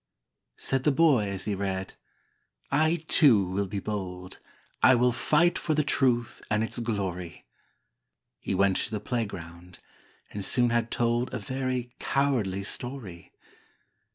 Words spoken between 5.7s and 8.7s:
the truth and its glory!" He